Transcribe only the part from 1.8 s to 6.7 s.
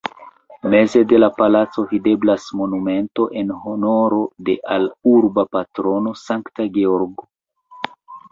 videblas monumento en honoro de al urba patrono Sankta